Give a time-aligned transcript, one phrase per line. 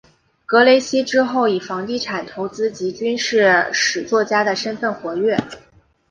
[0.47, 5.37] 格雷西之后以房地产投资及军事史作家的身分活跃。